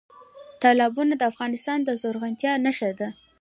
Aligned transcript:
تالابونه 0.61 1.13
د 1.17 1.21
افغانستان 1.31 1.79
د 1.83 1.89
زرغونتیا 2.01 2.53
نښه 2.65 2.89
ده. 2.99 3.09